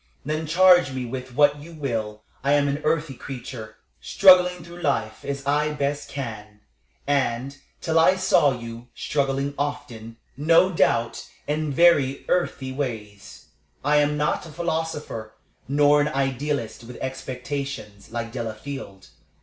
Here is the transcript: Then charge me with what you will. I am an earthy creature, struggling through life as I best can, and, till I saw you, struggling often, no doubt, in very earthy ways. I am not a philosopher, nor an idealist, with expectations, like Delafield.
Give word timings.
Then 0.25 0.47
charge 0.47 0.91
me 0.93 1.05
with 1.05 1.35
what 1.35 1.61
you 1.61 1.73
will. 1.75 2.23
I 2.43 2.53
am 2.53 2.67
an 2.67 2.81
earthy 2.83 3.13
creature, 3.13 3.75
struggling 4.01 4.63
through 4.63 4.81
life 4.81 5.23
as 5.23 5.45
I 5.45 5.73
best 5.73 6.09
can, 6.09 6.61
and, 7.05 7.55
till 7.81 7.99
I 7.99 8.15
saw 8.15 8.51
you, 8.51 8.87
struggling 8.95 9.53
often, 9.59 10.17
no 10.35 10.71
doubt, 10.71 11.29
in 11.45 11.71
very 11.71 12.25
earthy 12.29 12.71
ways. 12.71 13.49
I 13.85 13.97
am 13.97 14.17
not 14.17 14.47
a 14.47 14.51
philosopher, 14.51 15.35
nor 15.67 16.01
an 16.01 16.07
idealist, 16.07 16.83
with 16.83 16.97
expectations, 16.99 18.09
like 18.09 18.31
Delafield. 18.31 19.09